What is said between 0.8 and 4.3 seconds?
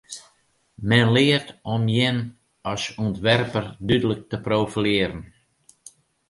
Men leart om jin as ûntwerper dúdlik